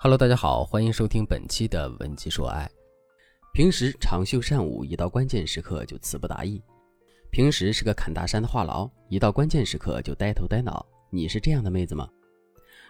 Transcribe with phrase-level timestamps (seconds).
[0.00, 2.70] Hello，大家好，欢迎收听本期的文姬说爱。
[3.52, 6.62] 平时长袖善舞，一到关键时刻就词不达意；
[7.32, 10.86] 平时是个侃大山的话痨，一到关键时刻就呆头呆脑。
[11.10, 12.08] 你是这样的妹子吗？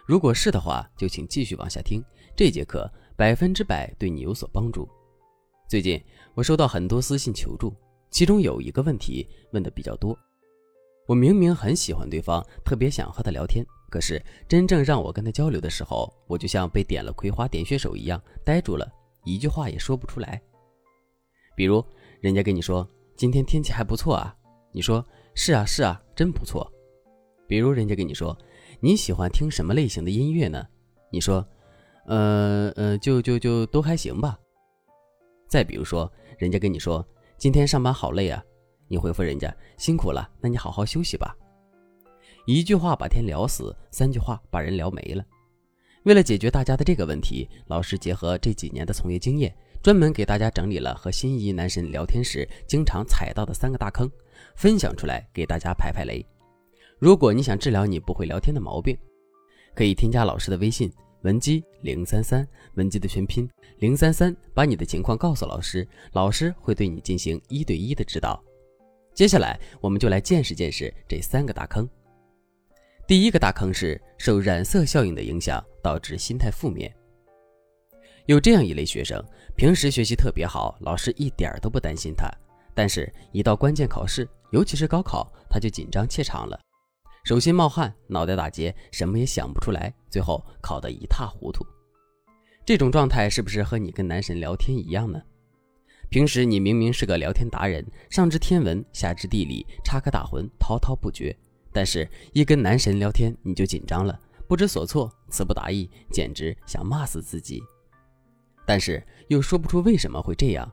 [0.05, 1.99] 如果是的话，就请继续往下听，
[2.37, 2.87] 这节课
[3.17, 4.87] 百分之百对你有所帮助。
[5.67, 5.99] 最近
[6.35, 7.75] 我收到很多私信求助，
[8.11, 10.15] 其中有一个问题问的比较多。
[11.07, 13.65] 我明明很喜欢对方，特别想和他聊天。
[13.89, 18.89] 可是真正让我跟他交流的时候，我就像被点了葵花点穴手一样，呆住了，
[19.25, 20.41] 一句话也说不出来。
[21.55, 21.83] 比如，
[22.21, 24.33] 人家跟你说今天天气还不错啊，
[24.71, 26.71] 你说是啊是啊，真不错。
[27.47, 28.37] 比如人家跟你说
[28.79, 30.65] 你喜欢听什么类型的音乐呢？
[31.11, 31.45] 你说，
[32.05, 34.39] 呃呃，就就就都还行吧。
[35.47, 37.05] 再比如说，人家跟你说
[37.37, 38.43] 今天上班好累啊，
[38.87, 41.35] 你回复人家辛苦了，那你好好休息吧。
[42.45, 45.23] 一句话把天聊死，三句话把人聊没了。
[46.03, 54.09] 为了解决大家的这个问题，老师结合这几年的从业经验，专门给大家整理了和心仪男神聊天时经常踩到的三个大坑，
[54.55, 56.25] 分享出来给大家排排雷。
[56.97, 58.97] 如果你想治疗你不会聊天的毛病，
[59.75, 68.41] 可以添加老师的微信文姬零三三，文姬的全拼零三三，把你的情况告诉老师，老师会对你进行一对一的指导。
[69.13, 71.87] 接下来，我们就来见识见识这三个大坑。
[73.09, 76.95] 第一个大坑是受染色效应的影响，导致心态负面。
[78.27, 79.19] 有这样一类学生，
[79.55, 82.29] 平时学习特别好，老师一点都不担心他，
[82.75, 86.59] 但是，一到关键考试，尤其是高考，他就紧张怯场了，
[87.23, 91.65] 手心冒汗，脑袋打结，什么也想不出来，最后考得一塌糊涂。
[92.63, 95.19] 这种状态是不是和你跟男神聊天一样呢？
[96.11, 101.35] 平时你明明是个聊天达人，上知天文，下知地理，插科打诨，滔滔不绝。
[101.71, 107.61] 但是，一跟男神聊天，你就紧张了，不知所措，词不达意，简直想骂死自己。
[108.65, 110.71] 但是又说不出为什么会这样。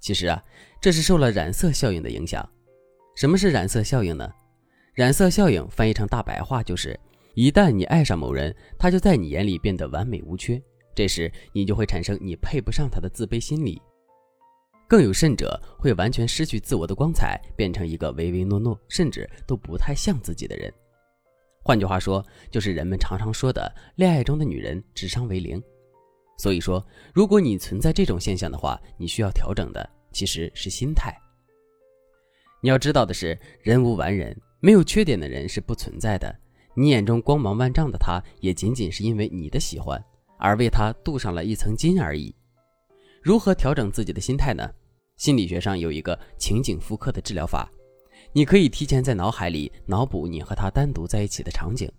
[0.00, 0.42] 其实啊，
[0.80, 2.46] 这是受了染色效应的影响。
[3.16, 4.30] 什么是染色效应呢？
[4.94, 6.98] 染色效应翻译成大白话就是：
[7.34, 10.60] 一旦你爱上某人，他就在你眼里变得完美无缺，
[10.94, 13.80] 这时你就会产生你配不上他的自卑心理。
[14.94, 20.72] 更有甚者，会完全失去自我的光彩，变成一个唯唯诺诺，甚至都不太像自己的人。
[21.64, 25.60] 换句话说，就是人们常常说的恋爱中的女人智商为零。
[26.38, 26.80] 所以说，
[27.12, 31.12] 如果你存在这种现象的话，你需要调整的其实是心态。
[32.62, 36.32] 你要知道的是，人无完人，没有缺点的人是不存在的。
[36.76, 40.00] 你眼中光芒万丈的他，也仅仅是因为你的喜欢
[40.38, 42.32] 而为他镀上了一层金而已。
[43.24, 44.70] 如何调整自己的心态呢？
[45.16, 47.70] 心理学上有一个情景复刻的治疗法，
[48.32, 51.90] 你可以提前在脑海里脑补你和他单独在一起的场景，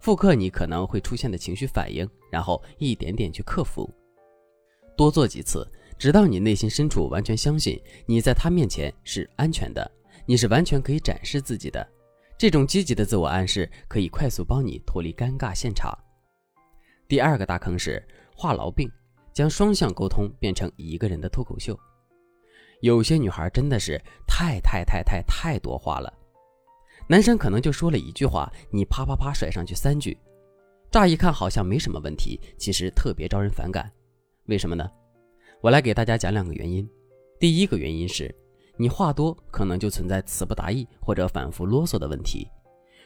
[0.00, 3.88] 复刻你可能会出现的情绪反应，然后一点点去克服。
[4.96, 9.90] 多做几次，直到你内心深处完全相信你在他面前是安全的，
[10.26, 11.86] 你是完全可以展示自己的。
[12.38, 15.96] 这种积极的自我暗示可以快速帮你脱离尴尬现场。
[17.06, 18.02] 第二个大坑是
[18.34, 18.90] 话痨病。
[19.34, 21.74] 将双向沟通变成一个人的脱口秀，
[22.82, 26.12] 有些女孩真的是太太太太太多话了，
[27.06, 30.18] 男生可能就说了一句话，你啪啪啪甩上去三句，
[30.90, 33.88] 乍一看好像没什么问题，其实特别招人反感。
[34.46, 34.84] 为什么呢？
[35.60, 36.88] 我来给大家讲两个原因。
[37.38, 38.34] 第一个原因是，
[38.76, 42.48] 你话多，可能就存在词不达意或者反复啰嗦的问题，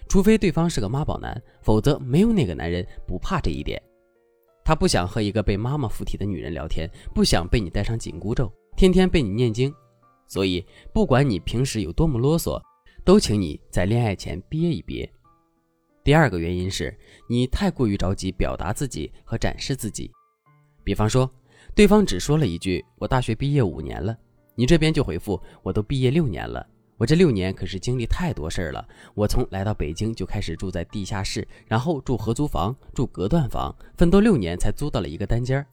[0.09, 3.79] 除非对方是个妈宝男，否则没有哪个男人不怕这一点。
[4.65, 9.75] 他不想和一个被妈妈附体的女人聊天，不想被你戴上紧箍咒，天天被你念经，
[10.27, 12.61] 所以不管你平时有多么啰嗦，
[13.05, 15.11] 都请你在恋爱前憋一憋。
[16.05, 16.97] 第二个原因是
[17.29, 20.13] 你太过于着急表达自己和展示自己，
[20.85, 21.29] 比方说，
[21.75, 24.17] 对方只说了一句“我大学毕业五年了”，
[24.55, 26.65] 你这边就回复“我都毕业六年了”。
[26.99, 28.87] 我这六年可是经历太多事儿了。
[29.15, 35.67] 我从来到北京就开始住在地下室，然后住合租房，住隔断房，奋斗六年才租到了一个单间儿。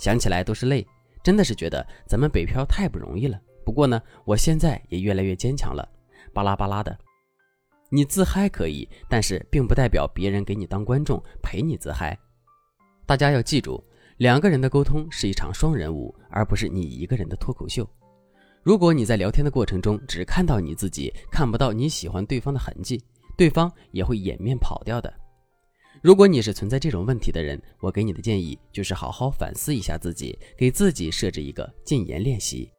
[0.00, 0.84] 想起来都是泪，
[1.24, 3.40] 真的是觉得咱们北漂太不容易了。
[3.64, 5.88] 不过呢，我现在也越来越坚强了。
[6.34, 6.96] 巴拉巴拉的，
[7.88, 12.16] 你自嗨可以，但是并不代表别人给你当观众陪你自嗨。
[13.06, 13.82] 大家要记住，
[14.18, 17.88] 两个人的沟通是一场双人舞，而不是你一个人的脱口秀。
[18.62, 23.02] 如果你在聊天的过程中只看到你自己，看不到你喜欢对方的痕迹，
[23.36, 25.12] 对方也会掩面跑掉的。
[26.04, 32.70] 如果你是存在这种问题的人，我给你的建议就是好好反思一下自己，给自己设置一个禁言练习。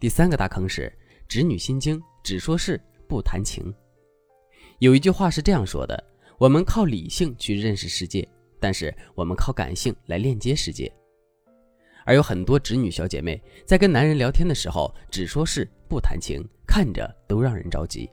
[0.00, 0.92] 第三个大坑是
[1.28, 3.72] 直女心经，只说事不谈情。
[4.80, 6.04] 有一句话是这样说的：
[6.36, 8.28] 我们靠理性去认识世界，
[8.58, 10.92] 但是我们靠感性来链接世界。
[12.04, 18.10] 而有很多直女小姐妹在跟男人聊天的时候，只说是不谈情，看着都让人着急。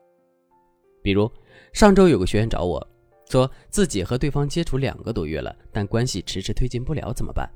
[1.01, 1.27] 比如
[1.73, 2.87] 上周有个学员找我
[3.29, 7.49] 说，自己和对方接触两个多月了，但关系迟迟推进不了，怎么办？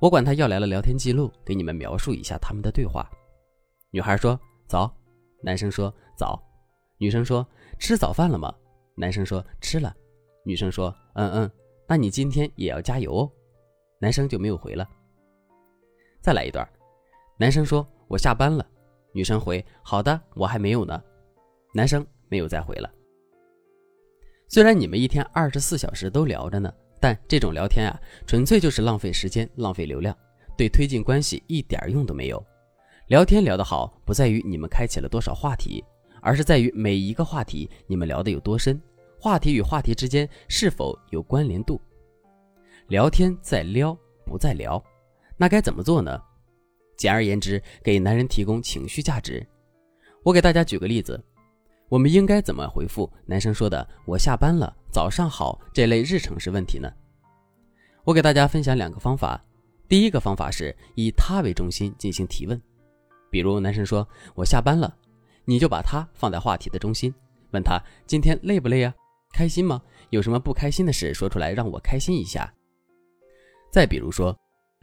[0.00, 3.08] 我管他要来了聊天记录，给你们描述一下他们的对话。
[3.90, 4.38] 女孩说
[4.68, 4.94] 早，
[5.42, 6.40] 男生说早，
[6.98, 7.44] 女生说
[7.78, 8.54] 吃早饭了吗？
[8.94, 9.94] 男生说吃了，
[10.44, 11.50] 女生说嗯嗯，
[11.88, 13.32] 那你今天也要加油哦。
[14.00, 14.88] 男生就没有回了。
[16.20, 16.68] 再来一段，
[17.36, 18.64] 男生说：“我下班了。”
[19.12, 21.02] 女生回：“好的，我还没有呢。”
[21.74, 22.88] 男生没有再回了。
[24.50, 30.16] 虽然你们一天二十四小时都聊着呢，但这种聊天啊，纯粹就是浪费时间、浪费流量，
[30.56, 32.42] 对推进关系一点用都没有。
[33.08, 35.84] 聊天聊得好，不在于你们开启了多少话题，
[36.22, 38.80] 而是在于每一个话题你们聊得有多深，
[39.20, 41.78] 话题与话题之间是否有关联度。
[42.86, 44.82] 聊天在撩，不在聊。
[45.36, 46.18] 那该怎么做呢？
[46.96, 49.46] 简而言之，给男人提供情绪价值。
[50.24, 51.22] 我给大家举个例子，
[51.88, 56.92] 我们应该怎么回复男生说的“我下班了，早上好”这类日程式问题呢？
[58.04, 59.42] 我给大家分享两个方法。
[59.88, 62.60] 第一个方法是以他为中心进行提问，
[63.30, 64.06] 比如男生说
[64.36, 64.94] “我下班了”，
[65.46, 67.14] 你就把他放在话题的中心，
[67.52, 68.94] 问他今天累不累啊？
[69.32, 69.80] 开心吗？
[70.10, 72.52] 有什么不开心的事说出来，让我开心一下。
[73.70, 74.36] 再比如说。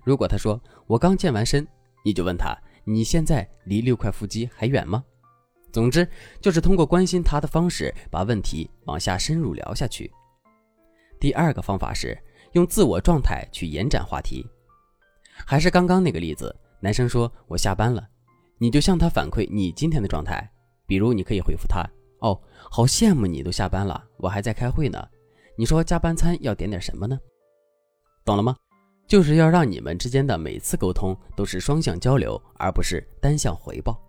[0.04, 1.68] 如果他说我刚健完身，
[2.04, 5.04] 你就问他你现在离六块腹肌还远吗？
[5.76, 6.08] 总之
[6.40, 10.10] 就是通过关心他的方式，把问题往下深入聊下去。
[11.20, 12.18] 第二个方法是
[12.54, 14.48] 用自我状态去延展话题，
[15.46, 18.08] 还是刚刚那个例子，男生说我下班了，
[18.58, 20.50] 你就向他反馈你今天的状态，
[20.88, 21.86] 比如你可以回复他
[22.20, 22.42] 哦，
[22.72, 25.06] 好羡慕你都下班了，我还在开会呢。
[25.58, 27.20] 你说加班餐要点点什么呢？
[28.24, 28.56] 懂了吗？
[29.10, 34.02] 就是要让你们之间的每次沟通都是双向交流，而不是单向回报。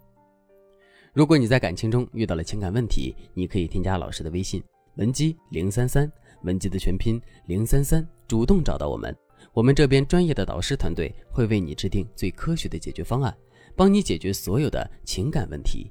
[1.17, 4.63] 如果你在感情中遇到了情感问题，你可以添加老师的微信
[4.97, 9.17] 文姬零三三，文姬的全拼零三三，主动找到我们，
[9.55, 13.35] 我们这边专业的导师团队会为你制定最科学的解决方案，
[13.75, 15.91] 帮你解决所有的情感问题。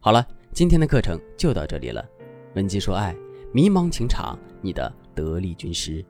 [0.00, 2.02] 好了，今天的课程就到这里了，
[2.54, 3.14] 文姬说爱，
[3.52, 6.02] 迷茫情场，你的得力军师。